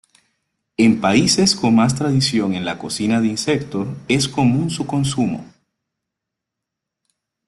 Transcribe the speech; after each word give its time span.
En 0.77 0.99
países 0.99 1.55
con 1.55 1.75
más 1.75 1.93
tradición 1.93 2.55
en 2.55 2.65
la 2.65 2.79
cocina 2.79 3.21
de 3.21 3.27
insectos 3.27 3.87
es 4.07 4.27
común 4.27 4.71
su 4.71 4.87
consumo. 4.87 5.45